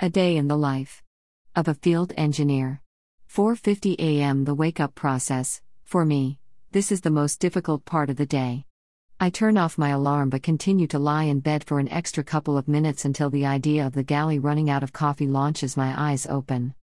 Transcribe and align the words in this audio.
A 0.00 0.08
day 0.08 0.36
in 0.36 0.46
the 0.46 0.56
life 0.56 1.02
of 1.56 1.66
a 1.66 1.74
field 1.74 2.12
engineer. 2.16 2.80
4:50 3.28 3.96
a.m. 3.98 4.44
the 4.44 4.54
wake 4.54 4.78
up 4.78 4.94
process. 4.94 5.60
For 5.82 6.04
me, 6.04 6.38
this 6.70 6.92
is 6.92 7.00
the 7.00 7.10
most 7.10 7.40
difficult 7.40 7.84
part 7.84 8.08
of 8.08 8.14
the 8.16 8.24
day. 8.24 8.64
I 9.18 9.30
turn 9.30 9.58
off 9.58 9.76
my 9.76 9.88
alarm 9.88 10.30
but 10.30 10.44
continue 10.44 10.86
to 10.86 11.00
lie 11.00 11.24
in 11.24 11.40
bed 11.40 11.64
for 11.64 11.80
an 11.80 11.88
extra 11.88 12.22
couple 12.22 12.56
of 12.56 12.68
minutes 12.68 13.04
until 13.04 13.28
the 13.28 13.44
idea 13.44 13.84
of 13.84 13.92
the 13.94 14.04
galley 14.04 14.38
running 14.38 14.70
out 14.70 14.84
of 14.84 14.92
coffee 14.92 15.26
launches 15.26 15.76
my 15.76 15.92
eyes 16.00 16.28
open. 16.28 16.74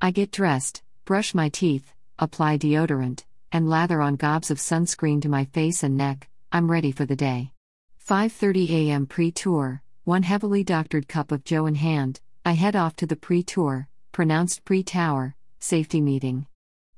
I 0.00 0.12
get 0.12 0.30
dressed, 0.30 0.84
brush 1.04 1.34
my 1.34 1.48
teeth, 1.48 1.92
apply 2.20 2.58
deodorant, 2.58 3.24
and 3.50 3.68
lather 3.68 4.00
on 4.00 4.14
gobs 4.14 4.48
of 4.48 4.58
sunscreen 4.58 5.20
to 5.22 5.28
my 5.28 5.44
face 5.46 5.82
and 5.82 5.96
neck. 5.96 6.28
I'm 6.52 6.70
ready 6.70 6.92
for 6.92 7.04
the 7.04 7.16
day. 7.16 7.50
5:30 7.98 8.70
a.m. 8.70 9.06
pre-tour, 9.06 9.82
one 10.04 10.22
heavily 10.22 10.62
doctored 10.62 11.08
cup 11.08 11.32
of 11.32 11.42
joe 11.42 11.66
in 11.66 11.74
hand, 11.74 12.20
I 12.50 12.54
head 12.54 12.74
off 12.74 12.96
to 12.96 13.06
the 13.06 13.14
pre-tour, 13.14 13.86
pronounced 14.10 14.64
pre-tower, 14.64 15.36
safety 15.60 16.00
meeting. 16.00 16.48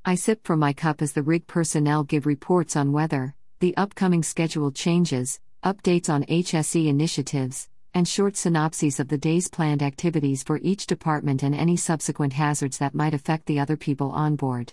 I 0.02 0.14
sip 0.14 0.46
from 0.46 0.60
my 0.60 0.72
cup 0.72 1.02
as 1.02 1.12
the 1.12 1.22
rig 1.22 1.46
personnel 1.46 2.04
give 2.04 2.24
reports 2.24 2.74
on 2.74 2.90
weather, 2.90 3.34
the 3.60 3.76
upcoming 3.76 4.22
schedule 4.22 4.72
changes, 4.72 5.40
updates 5.62 6.08
on 6.08 6.24
HSE 6.24 6.86
initiatives, 6.86 7.68
and 7.92 8.08
short 8.08 8.38
synopses 8.38 8.98
of 8.98 9.08
the 9.08 9.18
day's 9.18 9.48
planned 9.48 9.82
activities 9.82 10.42
for 10.42 10.58
each 10.62 10.86
department 10.86 11.42
and 11.42 11.54
any 11.54 11.76
subsequent 11.76 12.32
hazards 12.32 12.78
that 12.78 12.94
might 12.94 13.12
affect 13.12 13.44
the 13.44 13.60
other 13.60 13.76
people 13.76 14.10
on 14.10 14.36
board. 14.36 14.72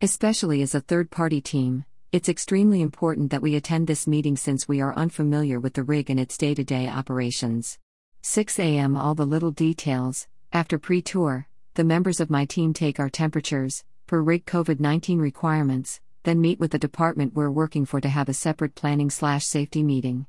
Especially 0.00 0.62
as 0.62 0.74
a 0.74 0.80
third 0.80 1.10
party 1.10 1.42
team, 1.42 1.84
it's 2.12 2.30
extremely 2.30 2.80
important 2.80 3.30
that 3.30 3.42
we 3.42 3.56
attend 3.56 3.88
this 3.88 4.06
meeting 4.06 4.38
since 4.38 4.66
we 4.66 4.80
are 4.80 4.96
unfamiliar 4.96 5.60
with 5.60 5.74
the 5.74 5.82
rig 5.82 6.08
and 6.08 6.18
its 6.18 6.38
day 6.38 6.54
to 6.54 6.64
day 6.64 6.88
operations. 6.88 7.78
6 8.26 8.58
a.m. 8.58 8.96
All 8.96 9.14
the 9.14 9.26
little 9.26 9.50
details. 9.50 10.28
After 10.50 10.78
pre 10.78 11.02
tour, 11.02 11.46
the 11.74 11.84
members 11.84 12.20
of 12.20 12.30
my 12.30 12.46
team 12.46 12.72
take 12.72 12.98
our 12.98 13.10
temperatures, 13.10 13.84
per 14.06 14.22
rig 14.22 14.46
COVID 14.46 14.80
19 14.80 15.18
requirements, 15.18 16.00
then 16.22 16.40
meet 16.40 16.58
with 16.58 16.70
the 16.70 16.78
department 16.78 17.34
we're 17.34 17.50
working 17.50 17.84
for 17.84 18.00
to 18.00 18.08
have 18.08 18.30
a 18.30 18.32
separate 18.32 18.74
planning 18.74 19.10
slash 19.10 19.44
safety 19.44 19.82
meeting. 19.82 20.24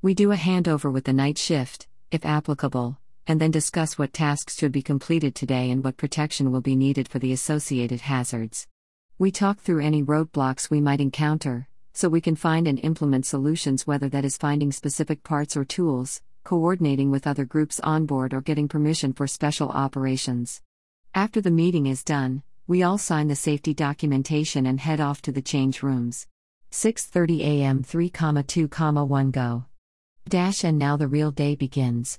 We 0.00 0.14
do 0.14 0.32
a 0.32 0.36
handover 0.36 0.90
with 0.90 1.04
the 1.04 1.12
night 1.12 1.36
shift, 1.36 1.86
if 2.10 2.24
applicable, 2.24 2.96
and 3.26 3.38
then 3.38 3.50
discuss 3.50 3.98
what 3.98 4.14
tasks 4.14 4.56
should 4.56 4.72
be 4.72 4.80
completed 4.80 5.34
today 5.34 5.70
and 5.70 5.84
what 5.84 5.98
protection 5.98 6.50
will 6.50 6.62
be 6.62 6.74
needed 6.74 7.08
for 7.08 7.18
the 7.18 7.34
associated 7.34 8.00
hazards. 8.00 8.66
We 9.18 9.30
talk 9.30 9.60
through 9.60 9.84
any 9.84 10.02
roadblocks 10.02 10.70
we 10.70 10.80
might 10.80 11.02
encounter, 11.02 11.68
so 11.92 12.08
we 12.08 12.22
can 12.22 12.36
find 12.36 12.66
and 12.66 12.80
implement 12.82 13.26
solutions, 13.26 13.86
whether 13.86 14.08
that 14.08 14.24
is 14.24 14.38
finding 14.38 14.72
specific 14.72 15.22
parts 15.22 15.58
or 15.58 15.66
tools, 15.66 16.22
coordinating 16.44 17.10
with 17.10 17.26
other 17.26 17.44
groups 17.44 17.80
on 17.80 18.06
board, 18.06 18.32
or 18.32 18.40
getting 18.40 18.68
permission 18.68 19.12
for 19.12 19.26
special 19.26 19.70
operations. 19.70 20.62
After 21.14 21.40
the 21.40 21.50
meeting 21.50 21.86
is 21.86 22.04
done, 22.04 22.42
we 22.66 22.82
all 22.82 22.98
sign 22.98 23.28
the 23.28 23.36
safety 23.36 23.74
documentation 23.74 24.66
and 24.66 24.78
head 24.78 25.00
off 25.00 25.20
to 25.22 25.32
the 25.32 25.42
change 25.42 25.82
rooms. 25.82 26.26
6:30 26.70 27.40
a.m. 27.40 27.82
3,2,1 27.82 29.30
go. 29.30 29.64
Dash 30.28 30.64
and 30.64 30.78
now 30.78 30.96
the 30.96 31.08
real 31.08 31.30
day 31.30 31.54
begins. 31.54 32.18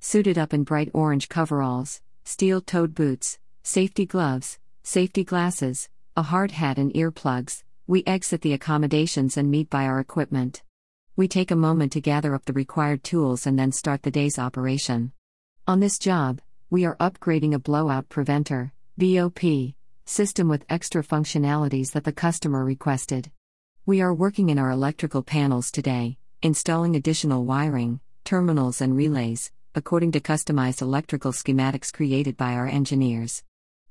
Suited 0.00 0.38
up 0.38 0.54
in 0.54 0.64
bright 0.64 0.90
orange 0.94 1.28
coveralls, 1.28 2.00
steel-toed 2.24 2.94
boots, 2.94 3.38
safety 3.62 4.06
gloves, 4.06 4.58
safety 4.82 5.24
glasses, 5.24 5.88
a 6.16 6.22
hard 6.22 6.52
hat, 6.52 6.78
and 6.78 6.92
earplugs, 6.94 7.62
we 7.86 8.02
exit 8.06 8.40
the 8.42 8.52
accommodations 8.52 9.36
and 9.36 9.50
meet 9.50 9.68
by 9.68 9.84
our 9.84 10.00
equipment. 10.00 10.62
We 11.20 11.28
take 11.28 11.50
a 11.50 11.54
moment 11.54 11.92
to 11.92 12.00
gather 12.00 12.34
up 12.34 12.46
the 12.46 12.54
required 12.54 13.04
tools 13.04 13.46
and 13.46 13.58
then 13.58 13.72
start 13.72 14.04
the 14.04 14.10
day's 14.10 14.38
operation. 14.38 15.12
On 15.66 15.78
this 15.78 15.98
job, 15.98 16.40
we 16.70 16.86
are 16.86 16.96
upgrading 16.96 17.52
a 17.52 17.58
blowout 17.58 18.08
preventer 18.08 18.72
BOP 18.96 19.74
system 20.06 20.48
with 20.48 20.64
extra 20.70 21.02
functionalities 21.02 21.92
that 21.92 22.04
the 22.04 22.12
customer 22.12 22.64
requested. 22.64 23.30
We 23.84 24.00
are 24.00 24.14
working 24.14 24.48
in 24.48 24.58
our 24.58 24.70
electrical 24.70 25.22
panels 25.22 25.70
today, 25.70 26.16
installing 26.40 26.96
additional 26.96 27.44
wiring, 27.44 28.00
terminals, 28.24 28.80
and 28.80 28.96
relays, 28.96 29.52
according 29.74 30.12
to 30.12 30.20
customized 30.20 30.80
electrical 30.80 31.32
schematics 31.32 31.92
created 31.92 32.38
by 32.38 32.54
our 32.54 32.66
engineers. 32.66 33.42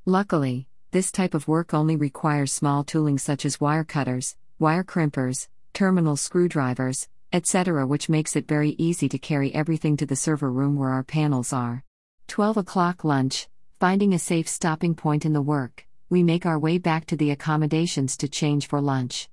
Luckily, 0.04 0.68
this 0.90 1.12
type 1.12 1.36
of 1.36 1.48
work 1.48 1.76
only 1.76 1.96
requires 1.96 2.52
small 2.52 2.84
tooling 2.84 3.20
such 3.20 3.46
as 3.46 3.62
wire 3.62 3.84
cutters, 3.84 4.36
wire 4.58 4.84
crimpers, 4.84 5.48
terminal 5.76 6.18
screwdrivers, 6.18 7.08
etc., 7.32 7.86
which 7.86 8.10
makes 8.10 8.36
it 8.36 8.48
very 8.48 8.72
easy 8.78 9.08
to 9.10 9.18
carry 9.18 9.54
everything 9.54 9.96
to 9.98 10.06
the 10.06 10.16
server 10.16 10.52
room 10.52 10.76
where 10.76 10.90
our 10.90 11.04
panels 11.04 11.54
are. 11.54 11.84
12 12.28 12.58
o'clock 12.58 13.04
lunch, 13.04 13.48
finding 13.80 14.14
a 14.14 14.20
safe 14.20 14.48
stopping 14.48 14.96
point 14.96 15.26
in 15.26 15.34
the 15.34 15.42
work, 15.42 15.88
we 16.10 16.24
make 16.24 16.46
our 16.46 16.58
way 16.58 16.78
back 16.78 17.06
to 17.06 17.16
the 17.16 17.32
accommodations 17.32 18.18
to 18.18 18.28
change 18.28 18.68
for 18.68 18.82
lunch. 18.82 19.30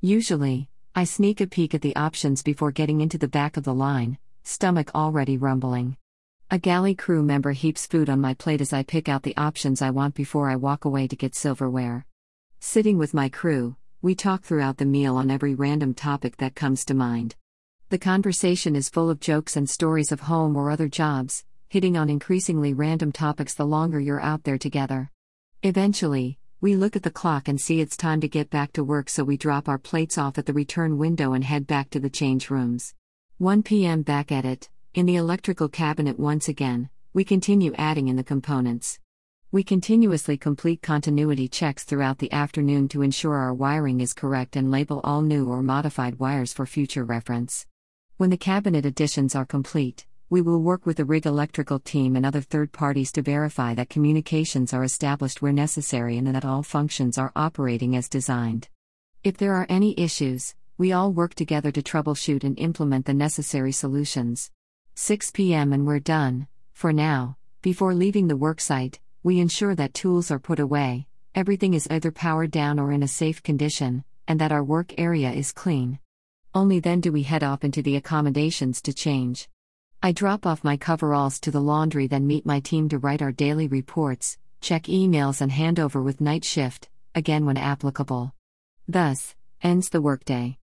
Usually, 0.00 0.68
I 0.94 1.04
sneak 1.04 1.40
a 1.40 1.46
peek 1.46 1.74
at 1.74 1.82
the 1.82 1.96
options 1.96 2.42
before 2.42 2.70
getting 2.70 3.00
into 3.00 3.18
the 3.18 3.28
back 3.28 3.56
of 3.56 3.64
the 3.64 3.74
line, 3.74 4.18
stomach 4.42 4.90
already 4.94 5.36
rumbling. 5.36 5.96
A 6.50 6.58
galley 6.58 6.94
crew 6.94 7.22
member 7.22 7.52
heaps 7.52 7.86
food 7.86 8.08
on 8.08 8.20
my 8.20 8.34
plate 8.34 8.60
as 8.60 8.72
I 8.72 8.82
pick 8.82 9.08
out 9.08 9.22
the 9.22 9.36
options 9.36 9.82
I 9.82 9.90
want 9.90 10.14
before 10.14 10.48
I 10.50 10.56
walk 10.56 10.84
away 10.84 11.06
to 11.06 11.16
get 11.16 11.34
silverware. 11.34 12.06
Sitting 12.58 12.98
with 12.98 13.12
my 13.14 13.28
crew, 13.28 13.76
we 14.00 14.14
talk 14.14 14.44
throughout 14.44 14.76
the 14.76 14.84
meal 14.84 15.16
on 15.16 15.28
every 15.28 15.56
random 15.56 15.92
topic 15.92 16.36
that 16.36 16.54
comes 16.54 16.84
to 16.84 16.94
mind. 16.94 17.34
The 17.88 17.98
conversation 17.98 18.76
is 18.76 18.88
full 18.88 19.10
of 19.10 19.18
jokes 19.18 19.56
and 19.56 19.68
stories 19.68 20.12
of 20.12 20.20
home 20.20 20.54
or 20.54 20.70
other 20.70 20.88
jobs, 20.88 21.44
hitting 21.68 21.96
on 21.96 22.08
increasingly 22.08 22.72
random 22.72 23.10
topics 23.10 23.54
the 23.54 23.66
longer 23.66 23.98
you're 23.98 24.20
out 24.20 24.44
there 24.44 24.56
together. 24.56 25.10
Eventually, 25.64 26.38
we 26.60 26.76
look 26.76 26.94
at 26.94 27.02
the 27.02 27.10
clock 27.10 27.48
and 27.48 27.60
see 27.60 27.80
it's 27.80 27.96
time 27.96 28.20
to 28.20 28.28
get 28.28 28.50
back 28.50 28.72
to 28.74 28.84
work, 28.84 29.08
so 29.08 29.24
we 29.24 29.36
drop 29.36 29.68
our 29.68 29.78
plates 29.78 30.16
off 30.16 30.38
at 30.38 30.46
the 30.46 30.52
return 30.52 30.96
window 30.96 31.32
and 31.32 31.42
head 31.42 31.66
back 31.66 31.90
to 31.90 31.98
the 31.98 32.10
change 32.10 32.50
rooms. 32.50 32.94
1 33.38 33.64
p.m. 33.64 34.02
back 34.02 34.30
at 34.30 34.44
it, 34.44 34.68
in 34.94 35.06
the 35.06 35.16
electrical 35.16 35.68
cabinet 35.68 36.20
once 36.20 36.48
again, 36.48 36.88
we 37.14 37.24
continue 37.24 37.74
adding 37.74 38.06
in 38.06 38.14
the 38.14 38.22
components. 38.22 39.00
We 39.50 39.62
continuously 39.62 40.36
complete 40.36 40.82
continuity 40.82 41.48
checks 41.48 41.82
throughout 41.82 42.18
the 42.18 42.30
afternoon 42.30 42.86
to 42.88 43.00
ensure 43.00 43.34
our 43.34 43.54
wiring 43.54 44.02
is 44.02 44.12
correct 44.12 44.56
and 44.56 44.70
label 44.70 45.00
all 45.02 45.22
new 45.22 45.48
or 45.48 45.62
modified 45.62 46.18
wires 46.18 46.52
for 46.52 46.66
future 46.66 47.02
reference. 47.02 47.66
When 48.18 48.28
the 48.28 48.36
cabinet 48.36 48.84
additions 48.84 49.34
are 49.34 49.46
complete, 49.46 50.04
we 50.28 50.42
will 50.42 50.60
work 50.60 50.84
with 50.84 50.98
the 50.98 51.06
rig 51.06 51.24
electrical 51.24 51.78
team 51.78 52.14
and 52.14 52.26
other 52.26 52.42
third 52.42 52.72
parties 52.72 53.10
to 53.12 53.22
verify 53.22 53.72
that 53.72 53.88
communications 53.88 54.74
are 54.74 54.84
established 54.84 55.40
where 55.40 55.50
necessary 55.50 56.18
and 56.18 56.26
that 56.26 56.44
all 56.44 56.62
functions 56.62 57.16
are 57.16 57.32
operating 57.34 57.96
as 57.96 58.10
designed. 58.10 58.68
If 59.24 59.38
there 59.38 59.54
are 59.54 59.66
any 59.70 59.98
issues, 59.98 60.54
we 60.76 60.92
all 60.92 61.10
work 61.10 61.34
together 61.34 61.72
to 61.72 61.80
troubleshoot 61.80 62.44
and 62.44 62.58
implement 62.58 63.06
the 63.06 63.14
necessary 63.14 63.72
solutions. 63.72 64.50
6 64.96 65.30
p.m. 65.30 65.72
and 65.72 65.86
we're 65.86 66.00
done. 66.00 66.48
For 66.74 66.92
now, 66.92 67.38
before 67.62 67.94
leaving 67.94 68.28
the 68.28 68.36
worksite, 68.36 68.98
we 69.22 69.40
ensure 69.40 69.74
that 69.74 69.94
tools 69.94 70.30
are 70.30 70.38
put 70.38 70.60
away, 70.60 71.06
everything 71.34 71.74
is 71.74 71.88
either 71.90 72.12
powered 72.12 72.50
down 72.50 72.78
or 72.78 72.92
in 72.92 73.02
a 73.02 73.08
safe 73.08 73.42
condition, 73.42 74.04
and 74.26 74.40
that 74.40 74.52
our 74.52 74.62
work 74.62 74.94
area 74.98 75.32
is 75.32 75.52
clean. 75.52 75.98
Only 76.54 76.80
then 76.80 77.00
do 77.00 77.12
we 77.12 77.22
head 77.22 77.42
off 77.42 77.64
into 77.64 77.82
the 77.82 77.96
accommodations 77.96 78.80
to 78.82 78.92
change. 78.92 79.48
I 80.02 80.12
drop 80.12 80.46
off 80.46 80.62
my 80.62 80.76
coveralls 80.76 81.40
to 81.40 81.50
the 81.50 81.60
laundry, 81.60 82.06
then 82.06 82.26
meet 82.26 82.46
my 82.46 82.60
team 82.60 82.88
to 82.90 82.98
write 82.98 83.20
our 83.20 83.32
daily 83.32 83.66
reports, 83.66 84.38
check 84.60 84.84
emails, 84.84 85.40
and 85.40 85.50
hand 85.50 85.80
over 85.80 86.00
with 86.00 86.20
night 86.20 86.44
shift, 86.44 86.88
again 87.14 87.44
when 87.44 87.56
applicable. 87.56 88.32
Thus, 88.86 89.34
ends 89.60 89.88
the 89.88 90.00
workday. 90.00 90.56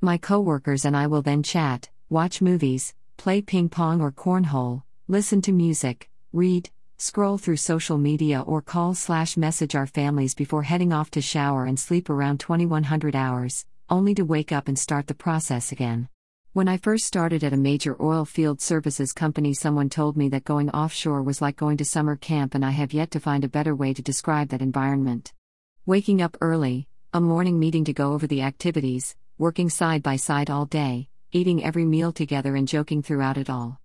My 0.00 0.18
coworkers 0.18 0.84
and 0.84 0.96
I 0.96 1.06
will 1.06 1.22
then 1.22 1.42
chat, 1.42 1.88
watch 2.08 2.42
movies, 2.42 2.94
play 3.16 3.42
ping 3.42 3.68
pong 3.68 4.00
or 4.00 4.10
cornhole, 4.10 4.82
listen 5.06 5.40
to 5.42 5.52
music, 5.52 6.10
read, 6.32 6.70
scroll 7.00 7.38
through 7.38 7.56
social 7.56 7.96
media 7.96 8.42
or 8.42 8.60
call 8.60 8.94
slash 8.94 9.34
message 9.34 9.74
our 9.74 9.86
families 9.86 10.34
before 10.34 10.64
heading 10.64 10.92
off 10.92 11.10
to 11.10 11.22
shower 11.22 11.64
and 11.64 11.80
sleep 11.80 12.10
around 12.10 12.38
2100 12.40 13.16
hours, 13.16 13.64
only 13.88 14.14
to 14.14 14.22
wake 14.22 14.52
up 14.52 14.68
and 14.68 14.78
start 14.78 15.06
the 15.06 15.14
process 15.14 15.72
again. 15.72 16.06
When 16.52 16.68
I 16.68 16.76
first 16.76 17.06
started 17.06 17.42
at 17.42 17.54
a 17.54 17.56
major 17.56 17.96
oil 18.02 18.26
field 18.26 18.60
services 18.60 19.14
company, 19.14 19.54
someone 19.54 19.88
told 19.88 20.18
me 20.18 20.28
that 20.28 20.44
going 20.44 20.68
offshore 20.68 21.22
was 21.22 21.40
like 21.40 21.56
going 21.56 21.78
to 21.78 21.86
summer 21.86 22.16
camp, 22.16 22.54
and 22.54 22.62
I 22.62 22.70
have 22.70 22.92
yet 22.92 23.10
to 23.12 23.20
find 23.20 23.44
a 23.44 23.48
better 23.48 23.74
way 23.74 23.94
to 23.94 24.02
describe 24.02 24.50
that 24.50 24.60
environment. 24.60 25.32
Waking 25.86 26.20
up 26.20 26.36
early, 26.42 26.86
a 27.14 27.20
morning 27.20 27.58
meeting 27.58 27.86
to 27.86 27.94
go 27.94 28.12
over 28.12 28.26
the 28.26 28.42
activities, 28.42 29.16
working 29.38 29.70
side 29.70 30.02
by 30.02 30.16
side 30.16 30.50
all 30.50 30.66
day, 30.66 31.08
eating 31.32 31.64
every 31.64 31.86
meal 31.86 32.12
together 32.12 32.56
and 32.56 32.68
joking 32.68 33.00
throughout 33.00 33.38
it 33.38 33.48
all. 33.48 33.80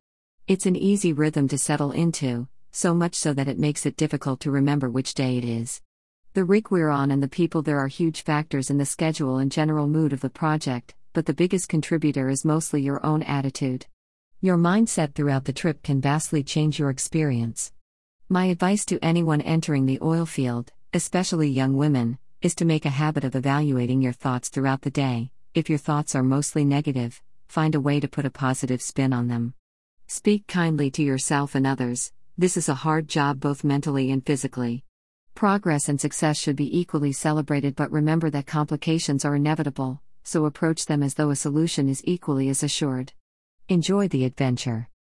It's 0.48 0.66
an 0.66 0.76
easy 0.76 1.14
rhythm 1.14 1.48
to 1.48 1.58
settle 1.58 1.94
into, 1.94 2.50
so 2.76 2.94
much 2.94 3.16
so 3.16 3.34
that 3.34 3.48
it 3.48 3.58
makes 3.58 3.86
it 3.86 3.96
difficult 3.96 4.42
to 4.42 4.52
remember 4.52 4.90
which 4.90 5.14
day 5.14 5.38
it 5.38 5.46
is. 5.46 5.82
The 6.34 6.44
rig 6.44 6.72
we're 6.72 6.90
on 6.90 7.10
and 7.10 7.24
the 7.24 7.30
people 7.30 7.62
there 7.62 7.80
are 7.80 7.88
huge 7.88 8.22
factors 8.22 8.70
in 8.70 8.78
the 8.78 8.86
schedule 8.86 9.38
and 9.38 9.50
general 9.50 9.88
mood 9.88 10.12
of 10.12 10.20
the 10.20 10.30
project, 10.30 10.94
but 11.14 11.26
the 11.26 11.34
biggest 11.34 11.70
contributor 11.70 12.28
is 12.28 12.44
mostly 12.44 12.82
your 12.82 13.04
own 13.06 13.24
attitude. 13.24 13.86
Your 14.42 14.58
mindset 14.58 15.16
throughout 15.16 15.46
the 15.46 15.54
trip 15.54 15.84
can 15.84 16.02
vastly 16.02 16.44
change 16.44 16.78
your 16.78 16.90
experience. 16.90 17.72
My 18.28 18.48
advice 18.48 18.84
to 18.88 19.00
anyone 19.02 19.40
entering 19.40 19.86
the 19.86 20.00
oil 20.02 20.26
field, 20.26 20.74
especially 20.94 21.48
young 21.48 21.78
women, 21.78 22.18
is 22.42 22.56
to 22.56 22.66
make 22.66 22.86
a 22.86 22.90
habit 22.90 23.24
of 23.24 23.38
evaluating 23.38 24.02
your 24.02 24.12
thoughts 24.12 24.50
throughout 24.50 24.82
the 24.82 24.92
day. 24.92 25.32
If 25.54 25.70
your 25.70 25.80
thoughts 25.80 26.14
are 26.14 26.24
mostly 26.24 26.66
negative, 26.66 27.22
find 27.48 27.74
a 27.74 27.80
way 27.80 28.02
to 28.02 28.10
put 28.10 28.26
a 28.26 28.30
positive 28.30 28.82
spin 28.82 29.14
on 29.14 29.30
them. 29.30 29.54
Speak 30.08 30.46
kindly 30.46 30.92
to 30.92 31.02
yourself 31.02 31.56
and 31.56 31.66
others, 31.66 32.12
this 32.38 32.58
is 32.58 32.68
a 32.68 32.74
hard 32.74 33.08
job 33.08 33.40
both 33.40 33.64
mentally 33.64 34.12
and 34.12 34.26
physically. 34.26 34.84
Progress 35.36 35.88
and 35.88 36.00
success 36.00 36.38
should 36.38 36.58
be 36.58 36.78
equally 36.78 37.14
celebrated, 37.14 37.76
but 37.76 37.92
remember 37.92 38.30
that 38.30 38.46
complications 38.46 39.24
are 39.24 39.36
inevitable, 39.36 40.02
so 40.24 40.46
approach 40.46 40.86
them 40.86 41.02
as 41.02 41.14
though 41.14 41.30
a 41.30 41.36
solution 41.36 41.88
is 41.88 42.02
equally 42.04 42.50
as 42.50 42.62
assured. 42.62 43.14
Enjoy 43.70 44.10
the 44.10 44.26
adventure. 44.26 44.90